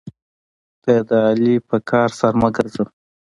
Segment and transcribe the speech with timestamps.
[0.83, 2.87] ته د علي په کار سر مه ګرځوه.